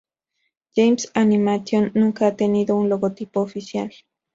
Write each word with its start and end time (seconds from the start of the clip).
Games 0.75 1.11
Animation 1.13 1.91
nunca 1.93 2.25
ha 2.25 2.35
tenido 2.35 2.75
un 2.75 2.89
logotipo 2.89 3.39
oficial. 3.41 3.93